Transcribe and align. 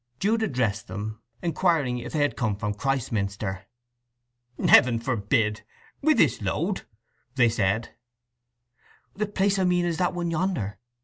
Jude 0.19 0.41
addressed 0.41 0.87
them, 0.87 1.21
inquiring 1.43 1.99
if 1.99 2.13
they 2.13 2.21
had 2.21 2.35
come 2.35 2.55
from 2.55 2.73
Christminster. 2.73 3.65
"Heaven 4.67 4.97
forbid, 4.99 5.61
with 6.01 6.17
this 6.17 6.41
load!" 6.41 6.87
said 7.37 7.83
they. 7.91 9.23
"The 9.25 9.31
place 9.31 9.59
I 9.59 9.63
mean 9.63 9.85
is 9.85 9.97
that 9.99 10.15
one 10.15 10.31
yonder." 10.31 10.79